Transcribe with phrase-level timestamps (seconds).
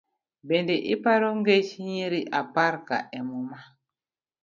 [0.49, 3.59] Bende iparo ngech nyiri aparka emuma?